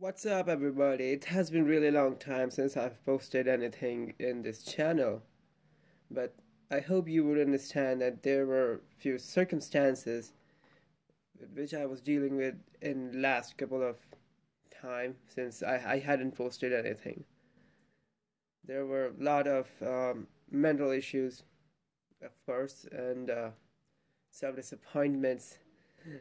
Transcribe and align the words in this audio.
What's 0.00 0.24
up, 0.26 0.46
everybody? 0.48 1.10
It 1.10 1.24
has 1.24 1.50
been 1.50 1.64
really 1.64 1.90
long 1.90 2.18
time 2.18 2.52
since 2.52 2.76
I've 2.76 3.04
posted 3.04 3.48
anything 3.48 4.14
in 4.20 4.42
this 4.42 4.62
channel, 4.62 5.22
but 6.08 6.36
I 6.70 6.78
hope 6.78 7.08
you 7.08 7.24
would 7.24 7.40
understand 7.40 8.00
that 8.00 8.22
there 8.22 8.46
were 8.46 8.80
few 8.96 9.18
circumstances 9.18 10.34
which 11.52 11.74
I 11.74 11.84
was 11.84 12.00
dealing 12.00 12.36
with 12.36 12.54
in 12.80 13.20
last 13.20 13.58
couple 13.58 13.82
of 13.82 13.96
time 14.80 15.16
since 15.26 15.64
I, 15.64 15.82
I 15.84 15.98
hadn't 15.98 16.36
posted 16.36 16.72
anything. 16.72 17.24
There 18.64 18.86
were 18.86 19.06
a 19.06 19.24
lot 19.24 19.48
of 19.48 19.68
um, 19.82 20.28
mental 20.48 20.92
issues, 20.92 21.42
of 22.22 22.30
course, 22.46 22.86
and 22.92 23.30
uh, 23.30 23.50
some 24.30 24.54
disappointments, 24.54 25.58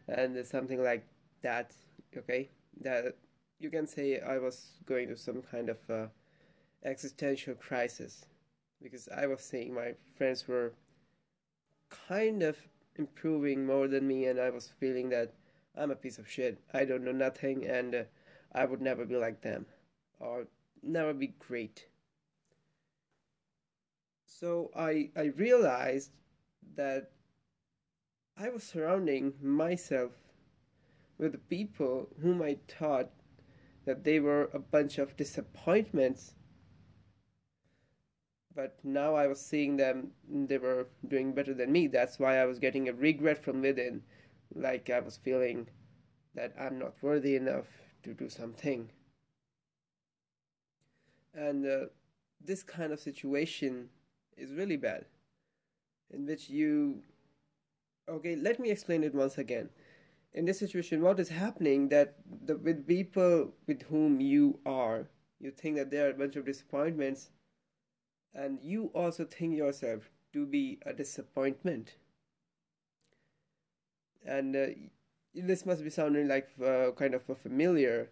and 0.07 0.43
something 0.47 0.83
like 0.83 1.05
that. 1.43 1.73
Okay, 2.17 2.49
that 2.81 3.13
you 3.59 3.69
can 3.69 3.87
say 3.87 4.19
I 4.19 4.37
was 4.37 4.71
going 4.85 5.07
through 5.07 5.17
some 5.17 5.41
kind 5.41 5.69
of 5.69 5.77
uh, 5.89 6.07
existential 6.83 7.55
crisis 7.55 8.25
because 8.81 9.09
I 9.15 9.25
was 9.25 9.41
seeing 9.41 9.73
my 9.73 9.93
friends 10.17 10.47
were 10.47 10.73
kind 12.07 12.43
of 12.43 12.57
improving 12.95 13.65
more 13.65 13.87
than 13.87 14.07
me, 14.07 14.25
and 14.25 14.39
I 14.39 14.49
was 14.49 14.71
feeling 14.79 15.09
that 15.09 15.33
I'm 15.75 15.91
a 15.91 15.95
piece 15.95 16.17
of 16.17 16.29
shit. 16.29 16.59
I 16.73 16.85
don't 16.85 17.03
know 17.03 17.11
nothing, 17.11 17.65
and 17.65 17.95
uh, 17.95 18.03
I 18.53 18.65
would 18.65 18.81
never 18.81 19.05
be 19.05 19.15
like 19.15 19.41
them 19.41 19.65
or 20.19 20.47
never 20.83 21.13
be 21.13 21.33
great. 21.39 21.87
So 24.25 24.71
I 24.75 25.09
I 25.15 25.31
realized 25.35 26.11
that 26.75 27.11
I 28.37 28.49
was 28.49 28.63
surrounding 28.63 29.33
myself 29.41 30.11
with 31.17 31.31
the 31.31 31.39
people 31.39 32.09
whom 32.21 32.43
I 32.43 32.57
thought 32.67 33.09
that 33.87 34.03
they 34.03 34.19
were 34.19 34.49
a 34.53 34.59
bunch 34.59 34.97
of 34.97 35.15
disappointments. 35.15 36.33
But 38.53 38.77
now 38.83 39.15
I 39.15 39.27
was 39.27 39.39
seeing 39.39 39.77
them, 39.77 40.11
they 40.29 40.57
were 40.57 40.87
doing 41.07 41.33
better 41.33 41.53
than 41.53 41.71
me. 41.71 41.87
That's 41.87 42.19
why 42.19 42.37
I 42.37 42.45
was 42.45 42.59
getting 42.59 42.89
a 42.89 42.93
regret 42.93 43.41
from 43.41 43.61
within. 43.61 44.01
Like 44.53 44.89
I 44.89 44.99
was 44.99 45.15
feeling 45.15 45.69
that 46.35 46.53
I'm 46.59 46.77
not 46.77 46.95
worthy 47.01 47.37
enough 47.37 47.67
to 48.03 48.13
do 48.13 48.27
something. 48.27 48.89
And 51.33 51.65
uh, 51.65 51.85
this 52.43 52.63
kind 52.63 52.91
of 52.91 52.99
situation 52.99 53.87
is 54.35 54.51
really 54.51 54.77
bad. 54.77 55.05
In 56.13 56.25
which 56.25 56.49
you. 56.49 57.03
Okay, 58.09 58.35
let 58.35 58.59
me 58.59 58.69
explain 58.69 59.03
it 59.03 59.15
once 59.15 59.37
again 59.37 59.69
in 60.33 60.45
this 60.45 60.59
situation 60.59 61.01
what 61.01 61.19
is 61.19 61.29
happening 61.29 61.89
that 61.89 62.15
the 62.45 62.57
with 62.57 62.87
people 62.87 63.53
with 63.65 63.81
whom 63.83 64.19
you 64.19 64.59
are 64.65 65.07
you 65.39 65.51
think 65.51 65.75
that 65.75 65.91
there 65.91 66.07
are 66.07 66.11
a 66.11 66.19
bunch 66.21 66.35
of 66.35 66.45
disappointments 66.45 67.29
and 68.33 68.59
you 68.61 68.91
also 68.93 69.25
think 69.25 69.55
yourself 69.55 70.09
to 70.33 70.45
be 70.45 70.79
a 70.85 70.93
disappointment. 70.93 71.95
And 74.25 74.55
uh, 74.55 74.67
this 75.33 75.65
must 75.65 75.83
be 75.83 75.89
sounding 75.89 76.27
like 76.27 76.49
uh, 76.63 76.91
kind 76.91 77.13
of 77.13 77.27
a 77.29 77.35
familiar 77.35 78.11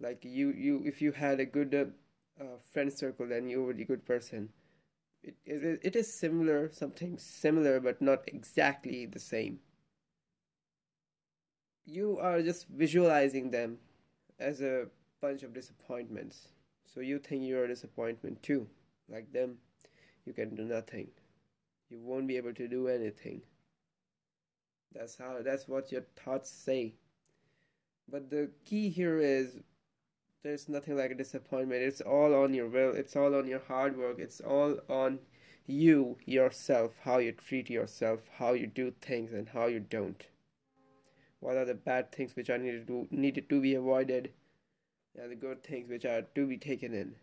like 0.00 0.24
you 0.24 0.50
you 0.50 0.82
if 0.84 1.00
you 1.00 1.12
had 1.12 1.38
a 1.38 1.44
good 1.44 1.92
uh, 2.40 2.44
friend 2.72 2.92
circle 2.92 3.26
then 3.26 3.48
you 3.48 3.62
were 3.62 3.72
a 3.72 3.84
good 3.84 4.04
person. 4.04 4.50
It, 5.22 5.36
it, 5.44 5.80
it 5.82 5.96
is 5.96 6.12
similar 6.12 6.70
something 6.72 7.18
similar 7.18 7.80
but 7.80 8.02
not 8.02 8.22
exactly 8.26 9.06
the 9.06 9.20
same 9.20 9.60
you 11.86 12.18
are 12.18 12.42
just 12.42 12.68
visualizing 12.68 13.50
them 13.50 13.78
as 14.38 14.60
a 14.60 14.86
bunch 15.20 15.42
of 15.42 15.54
disappointments. 15.54 16.48
So 16.84 17.00
you 17.00 17.18
think 17.18 17.44
you're 17.44 17.64
a 17.64 17.68
disappointment 17.68 18.42
too. 18.42 18.66
Like 19.08 19.32
them, 19.32 19.56
you 20.24 20.32
can 20.32 20.54
do 20.54 20.64
nothing. 20.64 21.08
You 21.90 21.98
won't 22.00 22.26
be 22.26 22.36
able 22.36 22.54
to 22.54 22.68
do 22.68 22.88
anything. 22.88 23.42
That's 24.94 25.16
how 25.16 25.38
that's 25.42 25.66
what 25.68 25.90
your 25.90 26.04
thoughts 26.16 26.50
say. 26.50 26.94
But 28.10 28.30
the 28.30 28.50
key 28.64 28.90
here 28.90 29.18
is 29.18 29.56
there's 30.42 30.68
nothing 30.68 30.96
like 30.96 31.10
a 31.10 31.14
disappointment. 31.14 31.82
It's 31.82 32.00
all 32.00 32.34
on 32.34 32.52
your 32.52 32.68
will, 32.68 32.94
it's 32.94 33.16
all 33.16 33.34
on 33.34 33.46
your 33.46 33.60
hard 33.60 33.96
work, 33.96 34.18
it's 34.18 34.40
all 34.40 34.76
on 34.88 35.18
you 35.66 36.18
yourself, 36.26 36.92
how 37.02 37.18
you 37.18 37.32
treat 37.32 37.70
yourself, 37.70 38.20
how 38.38 38.52
you 38.52 38.66
do 38.66 38.92
things 39.00 39.32
and 39.32 39.48
how 39.48 39.66
you 39.66 39.80
don't 39.80 40.26
what 41.42 41.56
are 41.56 41.64
the 41.64 41.74
bad 41.74 42.12
things 42.12 42.36
which 42.36 42.48
are 42.50 42.58
needed 42.58 42.86
to 42.86 43.08
needed 43.10 43.48
to 43.50 43.60
be 43.60 43.74
avoided? 43.74 44.30
And 45.20 45.30
the 45.30 45.34
good 45.34 45.62
things 45.64 45.90
which 45.90 46.04
are 46.04 46.22
to 46.22 46.46
be 46.46 46.56
taken 46.56 46.94
in. 46.94 47.16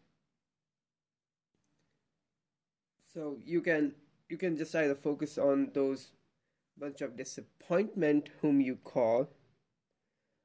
So 3.14 3.38
you 3.44 3.62
can 3.62 3.94
you 4.28 4.38
can 4.38 4.58
just 4.58 4.76
either 4.76 4.94
focus 4.94 5.38
on 5.38 5.72
those 5.74 6.12
bunch 6.78 7.02
of 7.02 7.16
disappointment 7.16 8.30
whom 8.42 8.60
you 8.62 8.76
call 8.84 9.30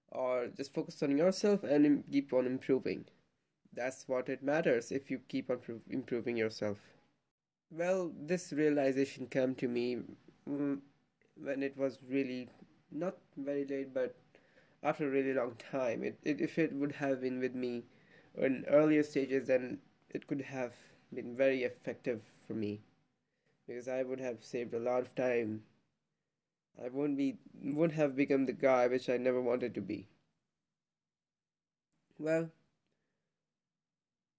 or 0.09 0.47
just 0.57 0.73
focus 0.73 1.03
on 1.03 1.19
yourself 1.19 1.65
and 1.65 2.05
keep 2.11 2.33
on 2.33 2.47
improving. 2.47 3.05
That's 3.73 4.07
what 4.07 4.29
it 4.29 4.43
matters 4.43 4.93
if 4.93 5.11
you 5.11 5.21
keep 5.29 5.51
on 5.51 5.59
improving 5.91 6.37
yourself. 6.37 6.79
Well 7.71 8.13
this 8.17 8.53
realization 8.53 9.27
came 9.27 9.57
to 9.57 9.67
me 9.67 9.99
mm, 10.49 10.79
when 11.37 11.63
it 11.65 11.77
was 11.77 11.99
really 12.09 12.49
not 12.95 13.17
very 13.37 13.67
late, 13.67 13.93
but 13.93 14.15
after 14.83 15.07
a 15.07 15.11
really 15.11 15.35
long 15.35 15.57
time. 15.71 16.05
It, 16.05 16.19
it 16.23 16.41
if 16.41 16.59
it 16.59 16.73
would 16.73 16.93
have 16.93 17.21
been 17.21 17.41
with 17.41 17.55
me 17.55 17.85
in 18.37 18.65
earlier 18.69 19.03
stages, 19.03 19.49
then 19.49 19.79
it 20.11 20.27
could 20.27 20.43
have 20.43 20.73
been 21.13 21.37
very 21.37 21.65
effective 21.65 22.23
for 22.47 22.55
me 22.55 22.81
because 23.67 23.89
I 23.89 24.03
would 24.03 24.21
have 24.21 24.45
saved 24.45 24.75
a 24.75 24.79
lot 24.79 25.03
of 25.03 25.15
time. 25.15 25.63
I 26.83 26.89
wouldn't 26.89 27.19
be 27.19 27.39
wouldn't 27.63 27.99
have 27.99 28.17
become 28.17 28.47
the 28.47 28.53
guy 28.53 28.87
which 28.87 29.09
I 29.09 29.17
never 29.17 29.41
wanted 29.41 29.75
to 29.75 29.81
be. 29.81 30.07
Well, 32.19 32.51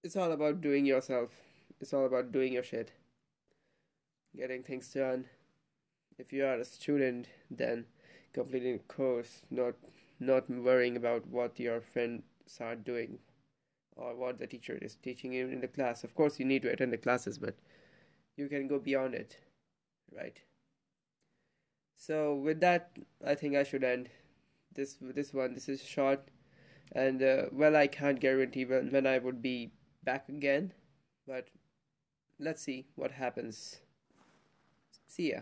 it's 0.02 0.16
all 0.16 0.32
about 0.32 0.60
doing 0.60 0.86
yourself. 0.86 1.30
It's 1.80 1.92
all 1.92 2.06
about 2.06 2.32
doing 2.32 2.52
your 2.52 2.62
shit. 2.62 2.92
Getting 4.36 4.62
things 4.62 4.92
done. 4.92 5.26
If 6.18 6.32
you 6.32 6.44
are 6.44 6.54
a 6.54 6.64
student, 6.64 7.26
then 7.50 7.86
completing 8.36 8.74
a 8.74 8.92
course, 8.92 9.42
not 9.50 9.74
not 10.20 10.48
worrying 10.50 10.96
about 10.96 11.26
what 11.26 11.58
your 11.58 11.80
friends 11.80 12.60
are 12.60 12.76
doing 12.76 13.18
or 13.96 14.14
what 14.14 14.38
the 14.38 14.46
teacher 14.46 14.78
is 14.80 14.96
teaching 14.96 15.32
you 15.32 15.48
in 15.48 15.60
the 15.60 15.68
class. 15.78 16.04
Of 16.04 16.14
course, 16.14 16.38
you 16.38 16.44
need 16.44 16.62
to 16.62 16.70
attend 16.70 16.92
the 16.92 17.04
classes, 17.06 17.38
but 17.38 17.54
you 18.36 18.48
can 18.48 18.68
go 18.68 18.78
beyond 18.78 19.14
it, 19.14 19.38
right? 20.14 20.40
So 21.96 22.34
with 22.34 22.60
that, 22.60 22.90
I 23.24 23.34
think 23.34 23.56
I 23.56 23.62
should 23.62 23.84
end 23.84 24.10
this 24.74 24.96
this 25.00 25.32
one. 25.32 25.54
This 25.54 25.68
is 25.68 25.82
short, 25.82 26.28
and 26.92 27.22
uh, 27.22 27.42
well, 27.52 27.74
I 27.74 27.86
can't 27.86 28.20
guarantee 28.28 28.66
when 28.66 28.92
when 28.92 29.06
I 29.06 29.18
would 29.18 29.42
be 29.50 29.72
back 30.04 30.28
again, 30.28 30.72
but 31.26 31.48
let's 32.38 32.62
see 32.62 32.86
what 32.94 33.12
happens. 33.12 33.80
See 35.08 35.30
ya. 35.32 35.40